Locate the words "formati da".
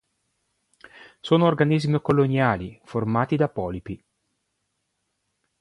2.85-3.47